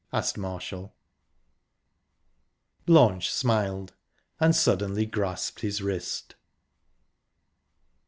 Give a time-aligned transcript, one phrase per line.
[0.11, 0.95] asked Marshall.
[2.87, 3.93] Blanche smiled,
[4.39, 6.33] and suddenly grasped his wrist.